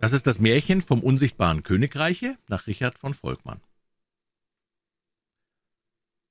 [0.00, 3.60] Das ist das Märchen vom unsichtbaren Königreiche nach Richard von Volkmann.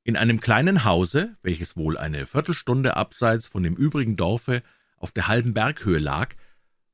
[0.05, 4.63] In einem kleinen Hause, welches wohl eine Viertelstunde abseits von dem übrigen Dorfe
[4.95, 6.33] auf der halben Berghöhe lag,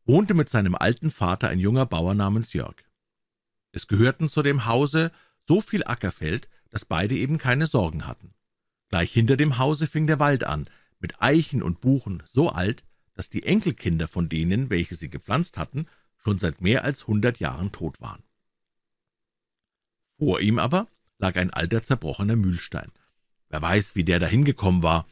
[0.06, 2.76] wohnte mit seinem alten Vater ein junger Bauer namens Jörg.
[3.72, 5.12] Es gehörten zu dem Hause
[5.48, 8.34] so viel Ackerfeld, dass beide eben keine Sorgen hatten.
[8.90, 12.84] Gleich hinter dem Hause fing der Wald an, mit Eichen und Buchen so alt,
[13.14, 15.86] dass die Enkelkinder von denen, welche sie gepflanzt hatten,
[16.24, 18.24] schon seit mehr als hundert Jahren tot waren.
[20.18, 20.88] Vor ihm aber
[21.18, 22.92] lag ein alter zerbrochener Mühlstein.
[23.50, 25.08] Wer weiß, wie der dahin gekommen war.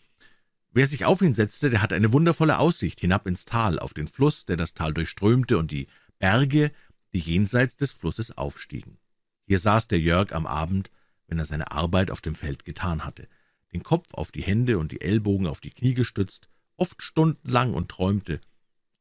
[0.71, 4.07] Wer sich auf ihn setzte, der hatte eine wundervolle Aussicht hinab ins Tal, auf den
[4.07, 5.87] Fluss, der das Tal durchströmte, und die
[6.17, 6.71] Berge,
[7.13, 8.97] die jenseits des Flusses aufstiegen.
[9.45, 10.89] Hier saß der Jörg am Abend,
[11.27, 13.27] wenn er seine Arbeit auf dem Feld getan hatte,
[13.73, 17.89] den Kopf auf die Hände und die Ellbogen auf die Knie gestützt, oft stundenlang und
[17.89, 18.39] träumte,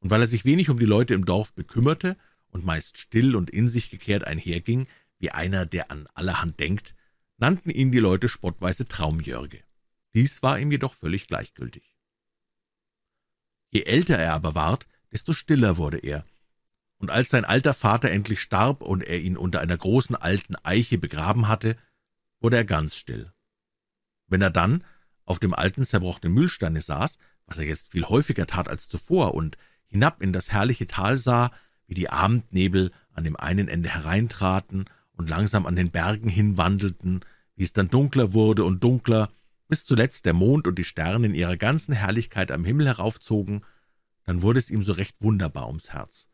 [0.01, 2.17] und weil er sich wenig um die Leute im Dorf bekümmerte
[2.49, 4.87] und meist still und in sich gekehrt einherging,
[5.19, 6.95] wie einer, der an allerhand denkt,
[7.37, 9.63] nannten ihn die Leute spottweise Traumjörge.
[10.13, 11.95] Dies war ihm jedoch völlig gleichgültig.
[13.69, 16.25] Je älter er aber ward, desto stiller wurde er,
[16.97, 20.99] und als sein alter Vater endlich starb und er ihn unter einer großen alten Eiche
[20.99, 21.75] begraben hatte,
[22.39, 23.33] wurde er ganz still.
[24.27, 24.83] Wenn er dann
[25.25, 29.57] auf dem alten zerbrochenen Mühlsteine saß, was er jetzt viel häufiger tat als zuvor, und
[29.91, 31.51] hinab in das herrliche Tal sah,
[31.85, 37.23] wie die Abendnebel an dem einen Ende hereintraten und langsam an den Bergen hinwandelten,
[37.55, 39.29] wie es dann dunkler wurde und dunkler,
[39.67, 43.63] bis zuletzt der Mond und die Sterne in ihrer ganzen Herrlichkeit am Himmel heraufzogen,
[44.25, 46.27] dann wurde es ihm so recht wunderbar ums Herz.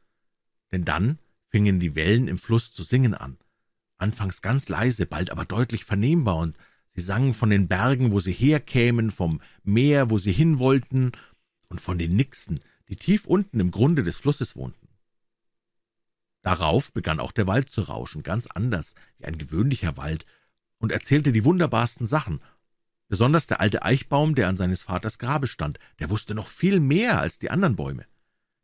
[0.72, 1.20] Denn dann
[1.50, 3.38] fingen die Wellen im Fluss zu singen an,
[3.98, 6.56] anfangs ganz leise, bald aber deutlich vernehmbar, und
[6.94, 11.12] sie sangen von den Bergen, wo sie herkämen, vom Meer, wo sie hinwollten,
[11.70, 12.60] und von den Nixen,
[12.90, 14.88] die tief unten im Grunde des Flusses wohnten.
[16.42, 20.26] Darauf begann auch der Wald zu rauschen, ganz anders wie ein gewöhnlicher Wald,
[20.78, 22.40] und erzählte die wunderbarsten Sachen.
[23.10, 27.20] Besonders der alte Eichbaum, der an seines Vaters Grabe stand, der wusste noch viel mehr
[27.20, 28.06] als die anderen Bäume.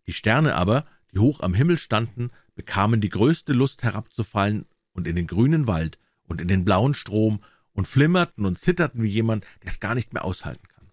[0.07, 5.15] Die Sterne aber, die hoch am Himmel standen, bekamen die größte Lust herabzufallen und in
[5.15, 9.71] den grünen Wald und in den blauen Strom und flimmerten und zitterten wie jemand, der
[9.71, 10.91] es gar nicht mehr aushalten kann.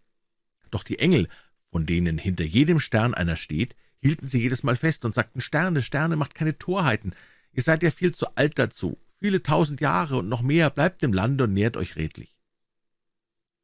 [0.71, 1.29] Doch die Engel
[1.71, 5.83] von denen hinter jedem Stern einer steht, hielten sie jedes Mal fest und sagten, Sterne,
[5.83, 7.15] Sterne, macht keine Torheiten,
[7.53, 11.13] ihr seid ja viel zu alt dazu, viele tausend Jahre und noch mehr, bleibt im
[11.13, 12.37] Lande und nährt euch redlich.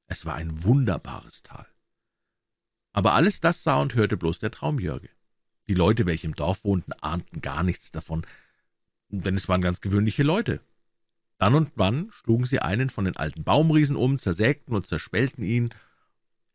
[0.06, 1.66] Es war ein wunderbares Tal.
[2.92, 5.10] Aber alles das sah und hörte bloß der Traumjörge.
[5.68, 8.24] Die Leute, welche im Dorf wohnten, ahnten gar nichts davon,
[9.08, 10.60] denn es waren ganz gewöhnliche Leute.
[11.38, 15.70] Dann und wann schlugen sie einen von den alten Baumriesen um, zersägten und zerspellten ihn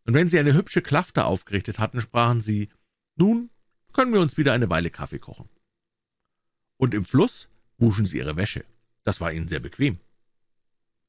[0.06, 2.70] und wenn sie eine hübsche Klafter aufgerichtet hatten, sprachen sie,
[3.16, 3.50] nun
[3.94, 5.50] können wir uns wieder eine Weile Kaffee kochen.
[6.78, 8.66] Und im Fluss wuschen sie ihre Wäsche.
[9.04, 10.00] Das war ihnen sehr bequem.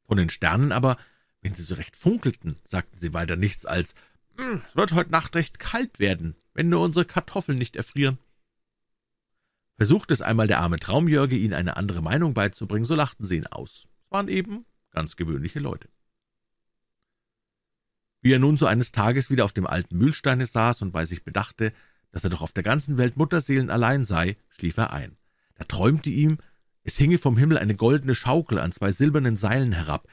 [0.05, 0.99] Von den Sternen aber,
[1.41, 3.95] wenn sie so recht funkelten, sagten sie weiter nichts als,
[4.37, 8.19] hm, es wird heute Nacht recht kalt werden, wenn nur unsere Kartoffeln nicht erfrieren.
[9.77, 13.47] Versuchte es einmal der arme Traumjörge, ihnen eine andere Meinung beizubringen, so lachten sie ihn
[13.47, 13.89] aus.
[14.05, 15.89] Es waren eben ganz gewöhnliche Leute.
[18.23, 21.25] Wie er nun so eines Tages wieder auf dem alten Mühlsteine saß und bei sich
[21.25, 21.73] bedachte,
[22.13, 25.17] dass er doch auf der ganzen Welt Mutterseelen allein sei, schlief er ein.
[25.57, 26.39] Da träumte ihm,
[26.85, 30.09] es hinge vom Himmel eine goldene Schaukel an zwei silbernen Seilen herab.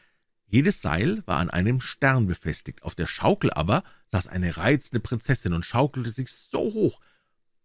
[0.48, 5.54] Jedes Seil war an einem Stern befestigt, auf der Schaukel aber saß eine reizende Prinzessin
[5.54, 7.00] und schaukelte sich so hoch,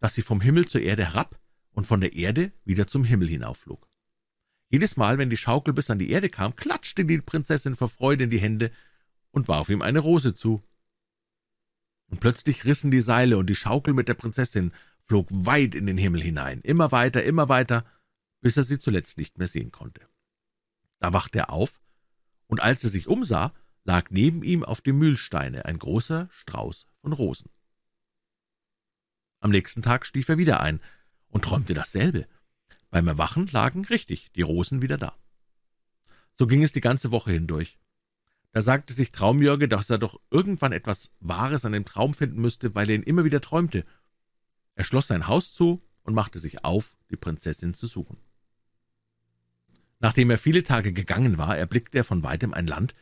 [0.01, 1.39] dass sie vom Himmel zur Erde herab
[1.73, 3.89] und von der Erde wieder zum Himmel hinaufflog.
[4.69, 8.25] Jedes Mal, wenn die Schaukel bis an die Erde kam, klatschte die Prinzessin vor Freude
[8.25, 8.71] in die Hände
[9.35, 10.63] und warf ihm eine Rose zu.
[12.07, 14.73] Und plötzlich rissen die Seile, und die Schaukel mit der Prinzessin
[15.07, 17.85] flog weit in den Himmel hinein, immer weiter, immer weiter,
[18.41, 20.07] bis er sie zuletzt nicht mehr sehen konnte.
[21.01, 21.81] Da wachte er auf,
[22.47, 23.53] und als er sich umsah,
[23.83, 27.51] lag neben ihm auf dem Mühlsteine ein großer Strauß von Rosen.
[29.41, 30.81] Am nächsten Tag stief er wieder ein
[31.27, 32.27] und träumte dasselbe.
[32.91, 35.19] Beim Erwachen lagen richtig die Rosen wieder da.
[36.39, 37.79] So ging es die ganze Woche hindurch.
[38.55, 42.77] Da sagte sich Traumjörge, dass er doch irgendwann etwas Wahres an dem Traum finden müsste,
[42.77, 43.85] weil er ihn immer wieder träumte.
[44.77, 48.17] Er schloss sein Haus zu und machte sich auf, die Prinzessin zu suchen.
[49.99, 52.95] Nachdem er viele Tage gegangen war, erblickte er von weitem ein Land,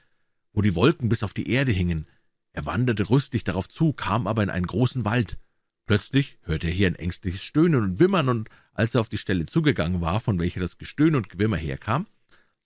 [0.54, 2.06] wo die Wolken bis auf die Erde hingen.
[2.52, 5.36] Er wanderte rüstig darauf zu, kam aber in einen großen Wald.
[5.84, 9.44] Plötzlich hörte er hier ein ängstliches Stöhnen und Wimmern, und als er auf die Stelle
[9.44, 12.06] zugegangen war, von welcher das Gestöhn und Gewimmer herkam,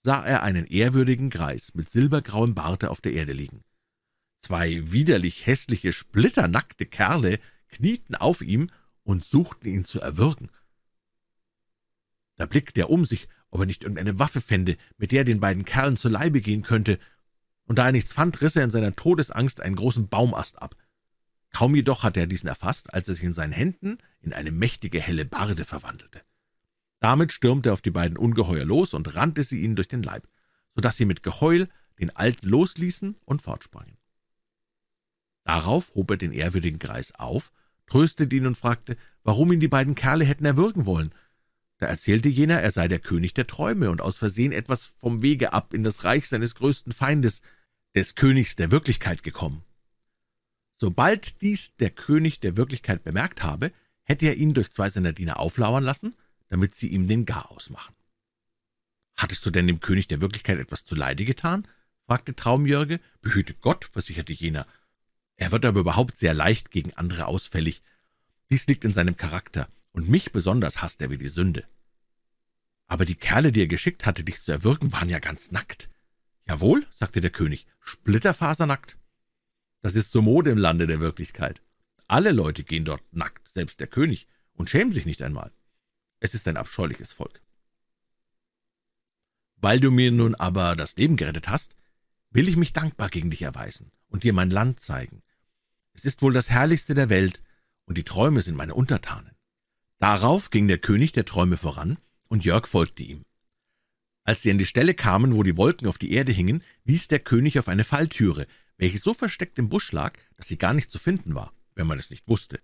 [0.07, 3.65] sah er einen ehrwürdigen Greis mit silbergrauem Barte auf der Erde liegen.
[4.39, 8.69] Zwei widerlich hässliche, splitternackte Kerle knieten auf ihm
[9.03, 10.49] und suchten ihn zu erwürgen.
[12.37, 15.41] Da blickte er um sich, ob er nicht irgendeine Waffe fände, mit der er den
[15.41, 16.99] beiden Kerlen zu Leibe gehen könnte,
[17.65, 20.77] und da er nichts fand, riss er in seiner Todesangst einen großen Baumast ab.
[21.51, 25.01] Kaum jedoch hatte er diesen erfasst, als er sich in seinen Händen in eine mächtige
[25.01, 26.21] helle Barde verwandelte.
[26.99, 30.27] Damit stürmte er auf die beiden Ungeheuer los und rannte sie ihnen durch den Leib,
[30.75, 33.97] so dass sie mit Geheul den Alten losließen und fortsprangen.
[35.43, 37.51] Darauf hob er den ehrwürdigen Greis auf,
[37.85, 41.13] tröstete ihn und fragte, warum ihn die beiden Kerle hätten erwürgen wollen.
[41.77, 45.53] Da erzählte jener, er sei der König der Träume und aus Versehen etwas vom Wege
[45.53, 47.41] ab in das Reich seines größten Feindes,
[47.95, 49.63] des Königs der Wirklichkeit gekommen.
[50.79, 53.71] Sobald dies der König der Wirklichkeit bemerkt habe,
[54.03, 56.15] hätte er ihn durch zwei seiner Diener auflauern lassen,
[56.49, 57.95] damit sie ihm den Garaus machen.
[59.15, 61.67] »Hattest du denn dem König der Wirklichkeit etwas zuleide getan?«
[62.05, 62.99] fragte Traumjörge.
[63.21, 64.65] »Behüte Gott«, versicherte jener.
[65.35, 67.81] »Er wird aber überhaupt sehr leicht gegen andere ausfällig.
[68.49, 71.65] Dies liegt in seinem Charakter, und mich besonders hasst er wie die Sünde.«
[72.87, 75.89] »Aber die Kerle, die er geschickt hatte, dich zu erwürgen, waren ja ganz nackt.«
[76.47, 78.97] »Jawohl«, sagte der König, »splitterfasernackt.«
[79.81, 81.61] das ist so Mode im Lande der Wirklichkeit.
[82.07, 85.51] Alle Leute gehen dort nackt, selbst der König, und schämen sich nicht einmal.
[86.19, 87.41] Es ist ein abscheuliches Volk.
[89.57, 91.75] Weil du mir nun aber das Leben gerettet hast,
[92.29, 95.23] will ich mich dankbar gegen dich erweisen und dir mein Land zeigen.
[95.93, 97.41] Es ist wohl das herrlichste der Welt,
[97.85, 99.31] und die Träume sind meine Untertanen.
[99.99, 101.97] Darauf ging der König der Träume voran,
[102.27, 103.23] und Jörg folgte ihm.
[104.23, 107.19] Als sie an die Stelle kamen, wo die Wolken auf die Erde hingen, wies der
[107.19, 108.45] König auf eine Falltüre,
[108.77, 111.97] welche so versteckt im Busch lag, dass sie gar nicht zu finden war, wenn man
[111.97, 112.59] es nicht wusste.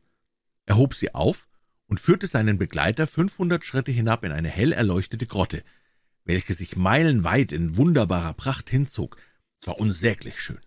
[0.65, 1.47] Er hob sie auf
[1.93, 5.63] und führte seinen Begleiter fünfhundert Schritte hinab in eine hell erleuchtete Grotte,
[6.25, 9.15] welche sich meilenweit in wunderbarer Pracht hinzog.
[9.61, 10.59] Es war unsäglich schön.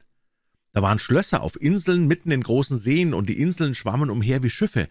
[0.72, 4.50] Da waren Schlösser auf Inseln mitten in großen Seen, und die Inseln schwammen umher wie
[4.50, 4.88] Schiffe.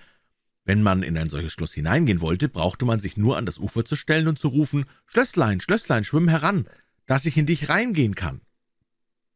[0.65, 3.85] Wenn man in ein solches Schloss hineingehen wollte, brauchte man sich nur an das Ufer
[3.85, 6.67] zu stellen und zu rufen, Schlösslein, Schlösslein, schwimm heran,
[7.05, 8.41] dass ich in dich reingehen kann.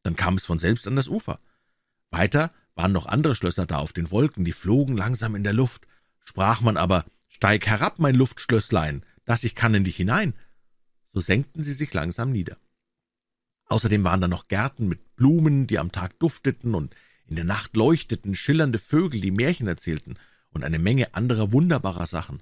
[0.03, 1.39] Dann kam es von selbst an das Ufer.
[2.11, 5.87] Weiter waren noch andere Schlösser da auf den Wolken, die flogen langsam in der Luft.
[6.21, 10.33] Sprach man aber, steig herab, mein Luftschlösslein, dass ich kann in dich hinein.
[11.13, 12.57] So senkten sie sich langsam nieder.
[13.65, 16.95] Außerdem waren da noch Gärten mit Blumen, die am Tag dufteten und
[17.27, 20.17] in der Nacht leuchteten, schillernde Vögel, die Märchen erzählten
[20.49, 22.41] und eine Menge anderer wunderbarer Sachen.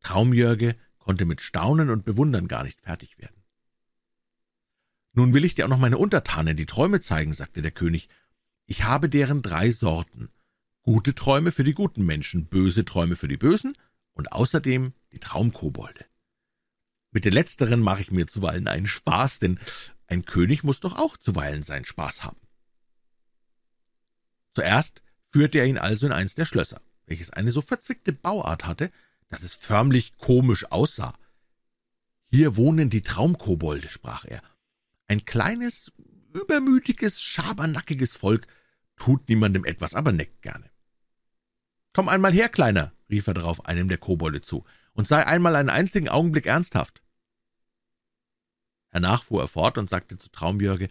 [0.00, 3.44] Traumjörge konnte mit Staunen und Bewundern gar nicht fertig werden.
[5.12, 8.08] Nun will ich dir auch noch meine Untertanen die Träume zeigen, sagte der König.
[8.66, 10.28] Ich habe deren drei Sorten.
[10.84, 13.74] Gute Träume für die guten Menschen, böse Träume für die Bösen
[14.12, 16.04] und außerdem die Traumkobolde.
[17.10, 19.58] Mit den letzteren mache ich mir zuweilen einen Spaß, denn
[20.08, 22.40] ein König muss doch auch zuweilen seinen Spaß haben.
[24.54, 25.02] Zuerst
[25.32, 28.90] führte er ihn also in eins der Schlösser, welches eine so verzwickte Bauart hatte,
[29.30, 31.16] dass es förmlich komisch aussah.
[32.30, 34.42] Hier wohnen die Traumkobolde, sprach er,
[35.06, 35.92] ein kleines,
[36.34, 38.46] übermütiges, schabernackiges Volk
[38.96, 40.73] tut niemandem etwas, aber neckt gerne.
[41.94, 45.70] »Komm einmal her, Kleiner«, rief er darauf einem der Kobolde zu, »und sei einmal einen
[45.70, 47.02] einzigen Augenblick ernsthaft.«
[48.90, 50.90] Hernach fuhr er fort und sagte zu Traumbjörge,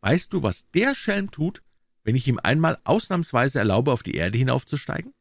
[0.00, 1.60] »Weißt du, was der Schelm tut,
[2.02, 5.14] wenn ich ihm einmal ausnahmsweise erlaube, auf die Erde hinaufzusteigen?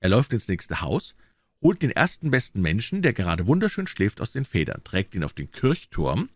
[0.00, 1.14] Er läuft ins nächste Haus,
[1.60, 5.32] holt den ersten besten Menschen, der gerade wunderschön schläft, aus den Federn, trägt ihn auf
[5.32, 6.30] den Kirchturm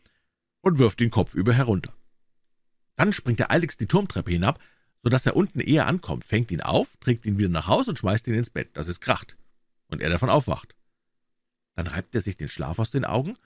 [0.60, 1.94] und wirft ihn kopfüber herunter.
[2.96, 4.60] Dann springt er eiligst die Turmtreppe hinab,
[5.06, 7.96] so dass er unten eher ankommt, fängt ihn auf, trägt ihn wieder nach Haus und
[7.96, 9.36] schmeißt ihn ins Bett, dass es kracht,
[9.86, 10.75] und er davon aufwacht.
[11.76, 13.36] Dann reibt er sich den Schlaf aus den Augen,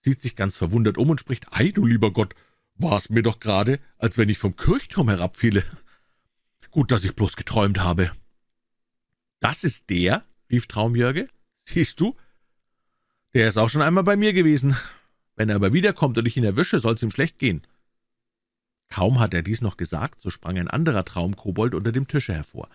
[0.00, 2.34] sieht sich ganz verwundert um und spricht, »Ei, du lieber Gott,
[2.74, 5.62] war's mir doch gerade, als wenn ich vom Kirchturm herabfiele.
[6.72, 8.10] Gut, dass ich bloß geträumt habe.«
[9.38, 11.28] »Das ist der?« rief Traumjörge.
[11.62, 12.16] »Siehst du,
[13.34, 14.76] der ist auch schon einmal bei mir gewesen.
[15.36, 17.62] Wenn er aber wiederkommt und ich ihn erwische, soll's ihm schlecht gehen.«
[18.88, 22.68] Kaum hat er dies noch gesagt, so sprang ein anderer Traumkobold unter dem Tische hervor.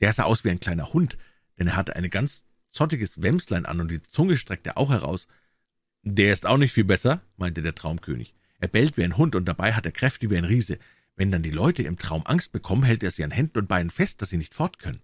[0.00, 1.16] Der sah aus wie ein kleiner Hund,
[1.58, 5.26] denn er hatte ein ganz zottiges Wämslein an und die Zunge streckte auch heraus.
[6.02, 8.34] »Der ist auch nicht viel besser«, meinte der Traumkönig.
[8.58, 10.78] »Er bellt wie ein Hund und dabei hat er Kräfte wie ein Riese.
[11.16, 13.90] Wenn dann die Leute im Traum Angst bekommen, hält er sie an Händen und Beinen
[13.90, 15.02] fest, dass sie nicht fort können.«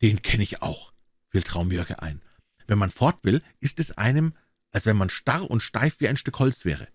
[0.00, 0.92] »Den kenne ich auch«,
[1.28, 2.22] fiel Traumjörge ein.
[2.66, 4.32] »Wenn man fort will, ist es einem,
[4.72, 6.88] als wenn man starr und steif wie ein Stück Holz wäre.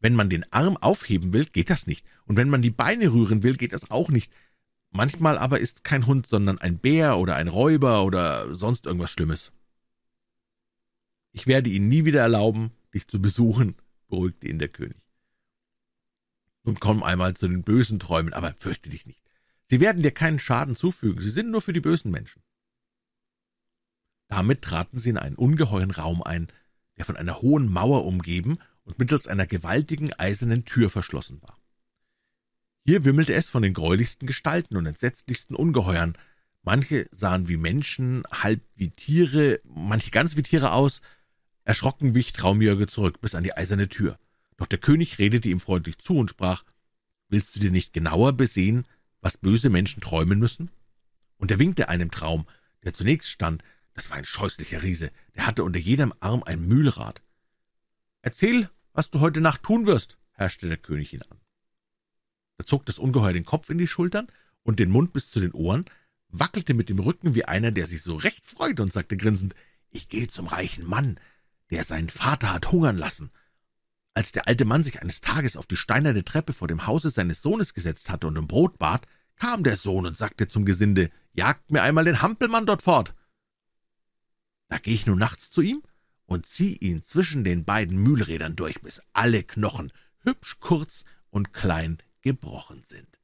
[0.00, 3.42] Wenn man den Arm aufheben will, geht das nicht, und wenn man die Beine rühren
[3.42, 4.32] will, geht das auch nicht.
[4.90, 9.52] Manchmal aber ist kein Hund, sondern ein Bär oder ein Räuber oder sonst irgendwas Schlimmes.
[11.32, 13.76] Ich werde Ihnen nie wieder erlauben, dich zu besuchen,
[14.08, 15.00] beruhigte ihn der König.
[16.64, 19.22] Nun komm einmal zu den bösen Träumen, aber fürchte dich nicht.
[19.66, 22.42] Sie werden dir keinen Schaden zufügen, sie sind nur für die bösen Menschen.
[24.28, 26.48] Damit traten sie in einen ungeheuren Raum ein,
[26.96, 28.58] der von einer hohen Mauer umgeben
[28.90, 31.56] und mittels einer gewaltigen eisernen Tür verschlossen war.
[32.84, 36.16] Hier wimmelte es von den greulichsten Gestalten und entsetzlichsten Ungeheuern.
[36.62, 41.00] Manche sahen wie Menschen, halb wie Tiere, manche ganz wie Tiere aus.
[41.64, 44.18] Erschrocken wich Traumjörge zurück bis an die eiserne Tür.
[44.56, 46.64] Doch der König redete ihm freundlich zu und sprach,
[47.28, 48.84] »Willst du dir nicht genauer besehen,
[49.20, 50.70] was böse Menschen träumen müssen?«
[51.36, 52.46] Und er winkte einem Traum,
[52.82, 53.62] der zunächst stand,
[53.94, 57.22] das war ein scheußlicher Riese, der hatte unter jedem Arm ein Mühlrad.
[58.22, 61.40] »Erzähl, was du heute Nacht tun wirst«, herrschte der König ihn an.
[62.58, 64.28] Da zog das Ungeheuer den Kopf in die Schultern
[64.62, 65.84] und den Mund bis zu den Ohren,
[66.28, 69.54] wackelte mit dem Rücken wie einer, der sich so recht freut, und sagte grinsend,
[69.90, 71.18] »Ich gehe zum reichen Mann,
[71.70, 73.30] der seinen Vater hat hungern lassen.
[74.14, 77.42] Als der alte Mann sich eines Tages auf die steinerne Treppe vor dem Hause seines
[77.42, 79.06] Sohnes gesetzt hatte und um Brot bat,
[79.36, 83.14] kam der Sohn und sagte zum Gesinde, »Jagt mir einmal den Hampelmann dort fort!«
[84.68, 85.82] Da gehe ich nun nachts zu ihm
[86.30, 91.98] und zieh ihn zwischen den beiden Mühlrädern durch, bis alle Knochen, hübsch kurz und klein,
[92.22, 93.18] gebrochen sind.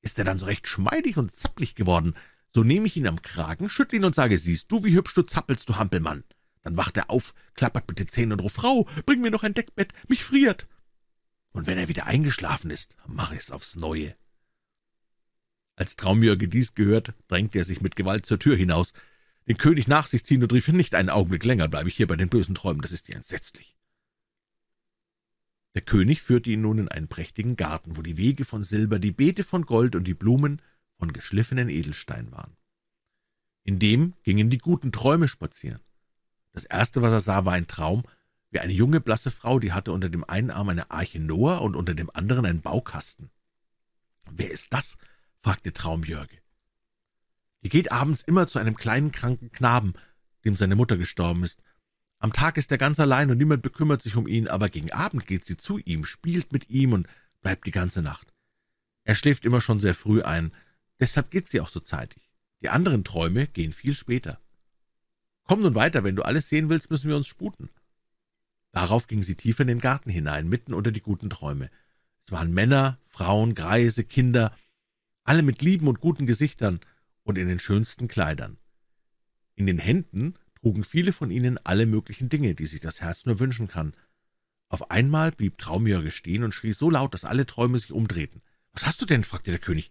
[0.00, 2.14] Ist er dann so recht schmeidig und zapplig geworden,
[2.48, 5.20] so nehme ich ihn am Kragen, schüttle ihn und sage, siehst du, wie hübsch du
[5.24, 6.24] zappelst, du Hampelmann.
[6.62, 9.52] Dann wacht er auf, klappert mit den Zähnen und ruft, Frau, bring mir noch ein
[9.52, 10.66] Deckbett, mich friert.
[11.52, 14.16] Und wenn er wieder eingeschlafen ist, mache ich's aufs Neue.
[15.76, 18.94] Als Traumjörge dies gehört, drängte er sich mit Gewalt zur Tür hinaus,
[19.46, 22.16] den König nach sich ziehen und rief, nicht einen Augenblick länger bleibe ich hier bei
[22.16, 23.76] den bösen Träumen, das ist dir entsetzlich.
[25.74, 29.12] Der König führte ihn nun in einen prächtigen Garten, wo die Wege von Silber, die
[29.12, 30.62] Beete von Gold und die Blumen
[30.98, 32.56] von geschliffenen Edelstein waren.
[33.64, 35.80] In dem gingen die guten Träume spazieren.
[36.52, 38.04] Das erste, was er sah, war ein Traum,
[38.50, 41.74] wie eine junge, blasse Frau, die hatte unter dem einen Arm eine Arche Noah und
[41.74, 43.30] unter dem anderen einen Baukasten.
[44.30, 44.96] »Wer ist das?«
[45.40, 46.38] fragte Traumjörge.
[47.64, 49.94] »Die geht abends immer zu einem kleinen, kranken Knaben,
[50.44, 51.60] dem seine Mutter gestorben ist.
[52.18, 55.26] Am Tag ist er ganz allein und niemand bekümmert sich um ihn, aber gegen Abend
[55.26, 57.08] geht sie zu ihm, spielt mit ihm und
[57.40, 58.32] bleibt die ganze Nacht.
[59.04, 60.52] Er schläft immer schon sehr früh ein,
[61.00, 62.30] deshalb geht sie auch so zeitig.
[62.62, 64.38] Die anderen Träume gehen viel später.
[65.44, 67.70] Komm nun weiter, wenn du alles sehen willst, müssen wir uns sputen.
[68.72, 71.70] Darauf ging sie tiefer in den Garten hinein, mitten unter die guten Träume.
[72.26, 74.56] Es waren Männer, Frauen, Greise, Kinder,
[75.24, 76.80] alle mit lieben und guten Gesichtern
[77.24, 78.58] und in den schönsten Kleidern.
[79.56, 83.40] In den Händen trugen viele von ihnen alle möglichen Dinge, die sich das Herz nur
[83.40, 83.94] wünschen kann.
[84.68, 88.42] Auf einmal blieb Traumjörge stehen und schrie so laut, dass alle Träume sich umdrehten.
[88.72, 89.90] »Was hast du denn?« fragte der König.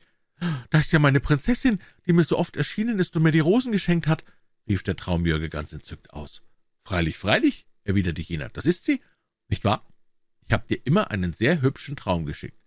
[0.71, 3.71] »Da ist ja meine Prinzessin, die mir so oft erschienen ist und mir die Rosen
[3.71, 4.23] geschenkt hat
[4.67, 6.41] rief der Traumjörge ganz entzückt aus.
[6.83, 9.01] »Freilich, freilich«, erwiderte jener, »das ist sie,
[9.49, 9.87] nicht wahr?
[10.47, 12.59] Ich habe dir immer einen sehr hübschen Traum geschickt.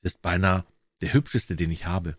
[0.00, 0.64] Es ist beinahe
[1.00, 2.16] der hübscheste, den ich habe.«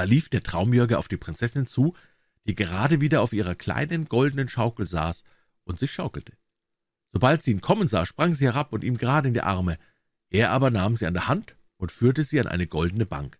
[0.00, 1.94] Da lief der Traumjörge auf die Prinzessin zu,
[2.46, 5.24] die gerade wieder auf ihrer kleinen goldenen Schaukel saß
[5.64, 6.32] und sich schaukelte.
[7.12, 9.76] Sobald sie ihn kommen sah, sprang sie herab und ihm gerade in die Arme.
[10.30, 13.38] Er aber nahm sie an der Hand und führte sie an eine goldene Bank.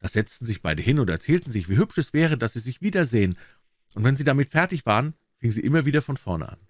[0.00, 2.82] Da setzten sich beide hin und erzählten sich, wie hübsch es wäre, dass sie sich
[2.82, 3.38] wiedersehen,
[3.94, 6.60] und wenn sie damit fertig waren, fing sie immer wieder von vorne an.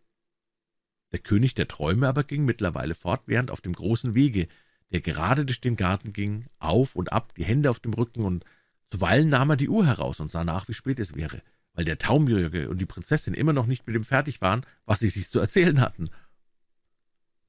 [1.10, 4.46] Der König der Träume aber ging mittlerweile fortwährend auf dem großen Wege,
[4.92, 8.44] der gerade durch den Garten ging, auf und ab, die Hände auf dem Rücken, und
[8.90, 11.98] zuweilen nahm er die Uhr heraus und sah nach, wie spät es wäre, weil der
[11.98, 15.40] Taumjörge und die Prinzessin immer noch nicht mit dem fertig waren, was sie sich zu
[15.40, 16.10] erzählen hatten.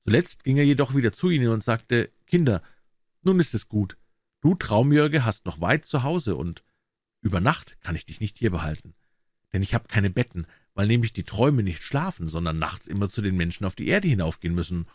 [0.03, 2.61] Zuletzt ging er jedoch wieder zu ihnen und sagte, »Kinder,
[3.23, 3.97] nun ist es gut.
[4.41, 6.63] Du, Traumjörge, hast noch weit zu Hause, und
[7.21, 8.93] über Nacht kann ich dich nicht hier behalten.
[9.51, 13.23] Denn ich habe keine Betten, weil nämlich die Träume nicht schlafen, sondern nachts immer zu
[13.23, 14.85] den Menschen auf die Erde hinaufgehen müssen.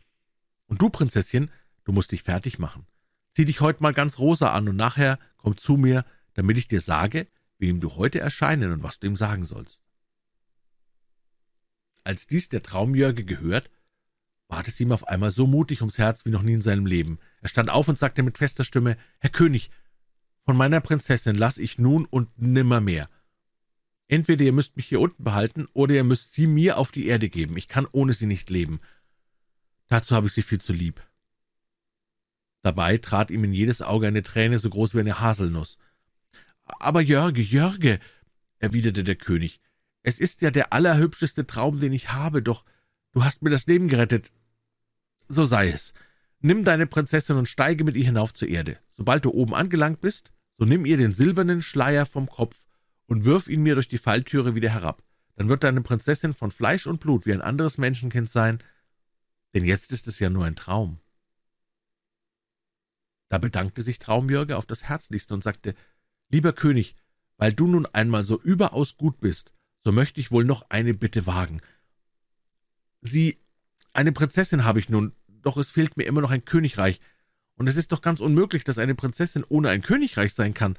[0.66, 1.50] Und du, Prinzesschen,
[1.82, 2.86] du musst dich fertig machen.
[3.34, 6.80] Zieh dich heute mal ganz rosa an und nachher komm zu mir, damit ich dir
[6.80, 7.26] sage,
[7.58, 9.78] wem du heute erscheinen und was du ihm sagen sollst.
[12.04, 13.70] Als dies der Traumjörge gehört,
[14.48, 17.18] ward es ihm auf einmal so mutig ums Herz wie noch nie in seinem Leben.
[17.40, 19.70] Er stand auf und sagte mit fester Stimme, »Herr König,
[20.44, 23.08] von meiner Prinzessin lass ich nun und nimmermehr.
[24.08, 27.28] Entweder ihr müsst mich hier unten behalten, oder ihr müsst sie mir auf die Erde
[27.28, 27.56] geben.
[27.56, 28.80] Ich kann ohne sie nicht leben.
[29.86, 31.00] Dazu habe ich sie viel zu lieb.«
[32.62, 35.78] Dabei trat ihm in jedes Auge eine Träne so groß wie eine Haselnuss.
[36.78, 37.98] »Aber Jörge, Jörge«,
[38.58, 39.60] erwiderte der König,
[40.02, 42.64] »es ist ja der allerhübscheste Traum, den ich habe, doch
[43.12, 44.30] du hast mir das Leben gerettet
[45.30, 45.94] so sei es.
[46.40, 48.78] Nimm deine Prinzessin und steige mit ihr hinauf zur Erde.
[48.90, 52.66] Sobald du oben angelangt bist, so nimm ihr den silbernen Schleier vom Kopf
[53.06, 55.02] und wirf ihn mir durch die Falltüre wieder herab.
[55.36, 58.58] Dann wird deine Prinzessin von Fleisch und Blut wie ein anderes Menschenkind sein,
[59.54, 60.98] denn jetzt ist es ja nur ein Traum.
[63.28, 65.74] Da bedankte sich Traumjörge auf das Herzlichste und sagte,
[66.30, 66.96] »Lieber König,
[67.36, 71.26] weil du nun einmal so überaus gut bist, so möchte ich wohl noch eine Bitte
[71.26, 71.60] wagen.
[73.02, 73.38] Sie,
[73.92, 77.00] eine Prinzessin habe ich nun, doch es fehlt mir immer noch ein Königreich,
[77.54, 80.78] und es ist doch ganz unmöglich, dass eine Prinzessin ohne ein Königreich sein kann.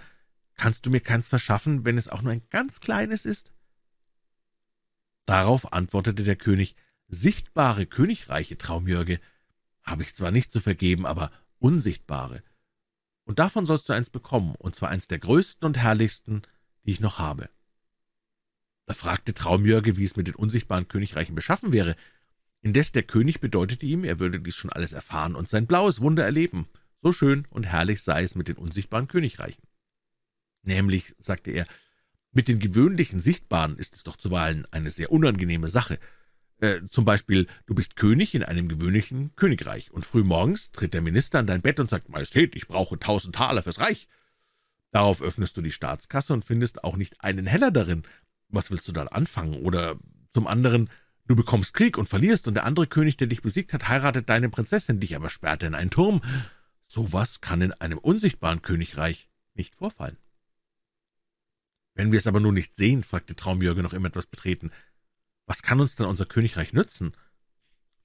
[0.56, 3.52] Kannst du mir keins verschaffen, wenn es auch nur ein ganz kleines ist?
[5.26, 6.76] Darauf antwortete der König,
[7.08, 9.20] sichtbare Königreiche, Traumjörge,
[9.84, 12.44] habe ich zwar nicht zu vergeben, aber unsichtbare.
[13.26, 16.42] Und davon sollst du eins bekommen, und zwar eins der größten und herrlichsten,
[16.86, 17.50] die ich noch habe.
[18.86, 21.96] Da fragte Traumjörge, wie es mit den unsichtbaren Königreichen beschaffen wäre.
[22.62, 26.26] Indes der König bedeutete ihm, er würde dies schon alles erfahren und sein blaues Wunder
[26.26, 26.68] erleben.
[27.02, 29.64] So schön und herrlich sei es mit den unsichtbaren Königreichen.
[30.64, 31.66] Nämlich, sagte er,
[32.32, 36.00] mit den gewöhnlichen Sichtbaren ist es doch zuweilen eine sehr unangenehme Sache.
[36.62, 41.40] Äh, zum Beispiel, du bist König in einem gewöhnlichen Königreich, und frühmorgens tritt der Minister
[41.40, 44.08] an dein Bett und sagt, Majestät, ich brauche tausend Taler fürs Reich.
[44.92, 48.04] Darauf öffnest du die Staatskasse und findest auch nicht einen Heller darin,
[48.50, 49.56] was willst du dann anfangen?
[49.56, 49.98] Oder
[50.34, 50.90] zum anderen,
[51.26, 54.50] du bekommst Krieg und verlierst, und der andere König, der dich besiegt hat, heiratet deine
[54.50, 56.22] Prinzessin, dich aber sperrt in einen Turm.
[56.86, 60.18] So was kann in einem unsichtbaren Königreich nicht vorfallen.
[61.96, 64.72] Wenn wir es aber nun nicht sehen, fragte Traumjörge noch immer etwas betreten,
[65.52, 67.12] was kann uns denn unser Königreich nützen?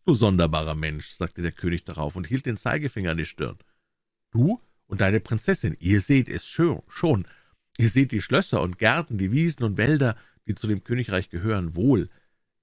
[0.05, 3.57] Du sonderbarer Mensch, sagte der König darauf und hielt den Zeigefinger an die Stirn.
[4.33, 7.29] Du und deine Prinzessin, ihr seht es schon,
[7.79, 10.17] ihr seht die Schlösser und Gärten, die Wiesen und Wälder,
[10.49, 12.11] die zu dem Königreich gehören, wohl.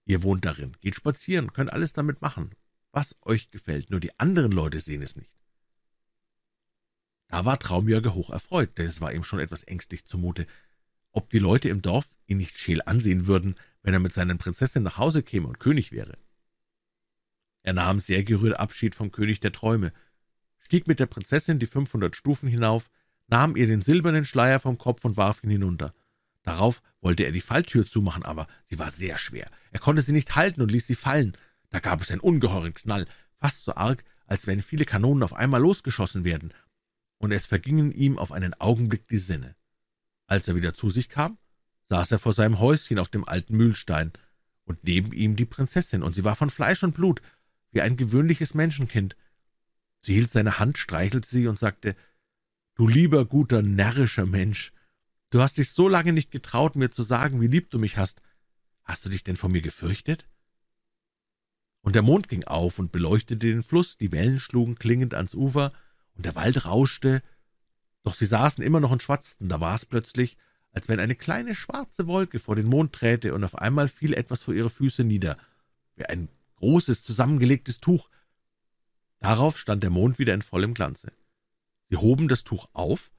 [0.04, 2.50] Ihr wohnt darin, geht spazieren, könnt alles damit machen,
[2.92, 5.32] was euch gefällt, nur die anderen Leute sehen es nicht.
[7.30, 10.46] Da war Traumjörge hoch erfreut, denn es war ihm schon etwas ängstlich zumute,
[11.14, 14.86] ob die Leute im Dorf ihn nicht scheel ansehen würden, wenn er mit seinen Prinzessinnen
[14.86, 16.18] nach Hause käme und König wäre.
[17.62, 19.94] Er nahm sehr gerührt Abschied vom König der Träume,
[20.60, 22.90] stieg mit der Prinzessin die fünfhundert Stufen hinauf,
[23.28, 25.94] nahm ihr den silbernen Schleier vom Kopf und warf ihn hinunter.
[26.44, 29.50] Darauf wollte er die Falltür zumachen, aber sie war sehr schwer.
[29.72, 31.38] Er konnte sie nicht halten und ließ sie fallen.
[31.70, 35.62] Da gab es einen ungeheuren Knall, fast so arg, als wenn viele Kanonen auf einmal
[35.62, 36.54] losgeschossen werden,
[37.18, 39.56] und es vergingen ihm auf einen Augenblick die Sinne.
[40.28, 41.38] Als er wieder zu sich kam,
[41.94, 44.14] saß er vor seinem Häuschen auf dem alten Mühlstein,
[44.64, 47.22] und neben ihm die Prinzessin, und sie war von Fleisch und Blut,
[47.70, 49.16] wie ein gewöhnliches Menschenkind.
[50.00, 51.96] Sie hielt seine Hand, streichelte sie und sagte,
[52.74, 54.74] »Du lieber, guter, närrischer Mensch,
[55.30, 58.24] du hast dich so lange nicht getraut, mir zu sagen, wie lieb du mich hast.
[58.84, 60.28] Hast du dich denn vor mir gefürchtet?«
[61.82, 65.72] Und der Mond ging auf und beleuchtete den Fluss, die Wellen schlugen klingend ans Ufer,
[66.16, 67.22] und der Wald rauschte,
[68.02, 70.38] doch sie saßen immer noch und schwatzten, da war es plötzlich,
[70.74, 74.44] als wenn eine kleine schwarze Wolke vor den Mond träte, und auf einmal fiel etwas
[74.44, 75.38] vor ihre Füße nieder,
[75.96, 78.10] wie ein großes, zusammengelegtes Tuch.
[79.20, 81.14] Darauf stand der Mond wieder in vollem Glanze.
[81.90, 83.12] Sie hoben das Tuch auf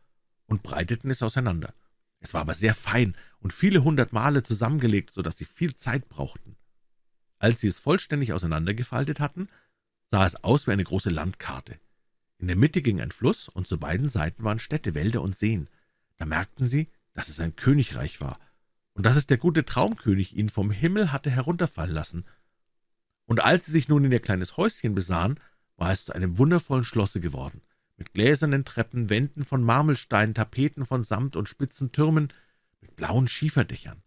[0.47, 1.75] und breiteten es auseinander.
[2.19, 6.09] Es war aber sehr fein und viele hundert Male zusammengelegt, so dass sie viel Zeit
[6.09, 6.57] brauchten.
[7.39, 9.49] Als sie es vollständig auseinandergefaltet hatten,
[10.11, 11.79] sah es aus wie eine große Landkarte.
[12.39, 15.69] In der Mitte ging ein Fluss, und zu beiden Seiten waren Städte, Wälder und Seen.
[16.17, 18.39] Da merkten sie, dass es ein Königreich war,
[18.93, 22.25] und dass es der gute Traumkönig ihn vom Himmel hatte herunterfallen lassen.
[23.27, 25.41] Und als sie sich nun in ihr kleines Häuschen besahen,
[25.77, 27.63] war es zu einem wundervollen Schlosse geworden,
[27.97, 32.33] mit gläsernen Treppen, Wänden von Marmelstein, Tapeten von Samt und spitzen Türmen,
[32.81, 34.03] mit blauen Schieferdächern.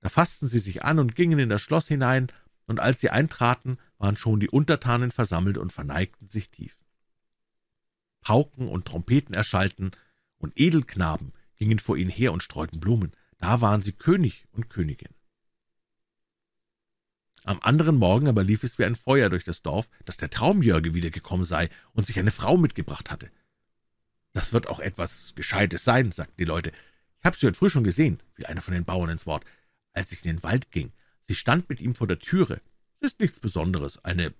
[0.00, 2.28] Da fassten sie sich an und gingen in das Schloss hinein,
[2.66, 6.76] und als sie eintraten, waren schon die Untertanen versammelt und verneigten sich tief.
[8.22, 9.92] Pauken und Trompeten erschallten,
[10.38, 13.12] und Edelknaben gingen vor ihnen her und streuten Blumen.
[13.38, 15.14] Da waren sie König und Königin.
[17.44, 20.94] Am anderen Morgen aber lief es wie ein Feuer durch das Dorf, dass der Traumjörge
[20.94, 23.30] wiedergekommen sei und sich eine Frau mitgebracht hatte.
[24.32, 26.72] Das wird auch etwas Gescheites sein, sagten die Leute.
[27.18, 29.44] Ich habe sie heute früh schon gesehen, fiel einer von den Bauern ins Wort,
[29.92, 30.92] als ich in den Wald ging.
[31.28, 32.60] Sie stand mit ihm vor der Türe.
[33.00, 34.32] Es ist nichts Besonderes, eine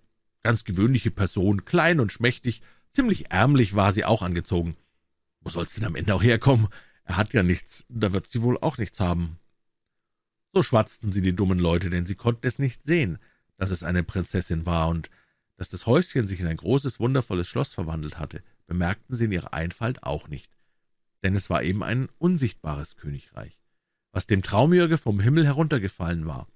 [0.42, 4.77] ganz gewöhnliche Person, klein und schmächtig, ziemlich ärmlich war sie auch angezogen.
[5.40, 6.68] Wo soll's denn am Ende auch herkommen?
[7.05, 9.38] Er hat ja nichts, da wird sie wohl auch nichts haben.
[10.53, 13.19] So schwatzten sie die dummen Leute, denn sie konnten es nicht sehen,
[13.57, 15.11] dass es eine Prinzessin war, und
[15.57, 19.53] dass das Häuschen sich in ein großes, wundervolles Schloss verwandelt hatte, bemerkten sie in ihrer
[19.53, 20.51] Einfalt auch nicht,
[21.23, 23.59] denn es war eben ein unsichtbares Königreich,
[24.12, 26.49] was dem Traumjörge vom Himmel heruntergefallen war.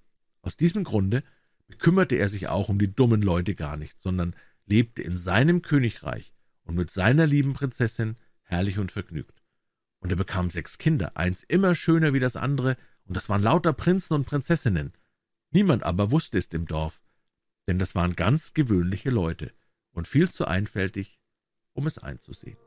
[0.43, 1.23] Aus diesem Grunde
[1.67, 4.35] bekümmerte er sich auch um die dummen Leute gar nicht, sondern
[4.67, 6.33] lebte in seinem Königreich
[6.65, 9.38] und mit seiner lieben Prinzessin herrlich und vergnügt.
[10.01, 13.73] Und er bekam sechs Kinder, eins immer schöner wie das andere, und das waren lauter
[13.73, 14.93] Prinzen und Prinzessinnen.
[15.51, 17.01] Niemand aber wusste es im Dorf,
[17.67, 19.53] denn das waren ganz gewöhnliche Leute
[19.93, 21.19] und viel zu einfältig,
[21.73, 22.59] um es einzusehen.